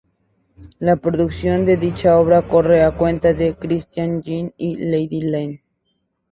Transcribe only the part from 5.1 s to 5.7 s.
Lane.